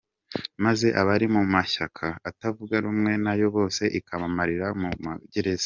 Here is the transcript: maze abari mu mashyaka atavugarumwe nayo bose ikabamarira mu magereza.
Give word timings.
maze 0.65 0.87
abari 1.01 1.25
mu 1.35 1.43
mashyaka 1.53 2.05
atavugarumwe 2.29 3.11
nayo 3.23 3.47
bose 3.55 3.83
ikabamarira 3.99 4.67
mu 4.81 4.89
magereza. 5.05 5.59